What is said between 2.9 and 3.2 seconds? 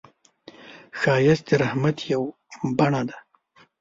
ده